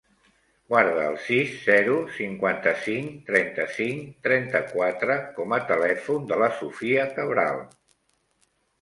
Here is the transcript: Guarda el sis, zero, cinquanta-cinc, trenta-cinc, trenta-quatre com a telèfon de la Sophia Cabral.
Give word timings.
Guarda 0.69 1.03
el 1.09 1.17
sis, 1.25 1.51
zero, 1.65 1.97
cinquanta-cinc, 2.15 3.13
trenta-cinc, 3.29 4.09
trenta-quatre 4.31 5.21
com 5.39 5.57
a 5.61 5.63
telèfon 5.75 6.29
de 6.35 6.45
la 6.47 6.53
Sophia 6.61 7.09
Cabral. 7.17 7.67